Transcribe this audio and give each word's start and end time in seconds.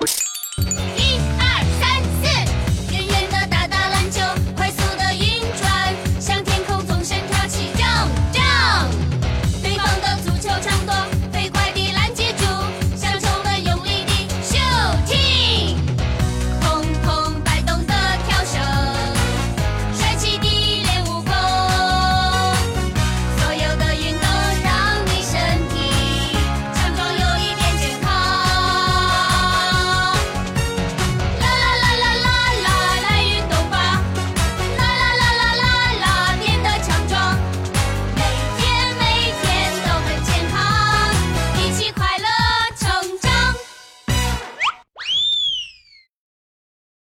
with 0.00 0.37